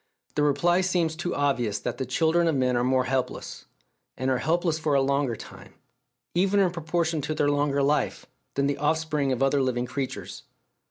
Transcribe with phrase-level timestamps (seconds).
[0.33, 3.65] The reply seems too obvious that the children of men are more helpless,
[4.17, 5.75] and are helpless for a longer time,
[6.33, 8.25] even in proportion to their longer life,
[8.55, 10.41] than the off spring of other living creatures.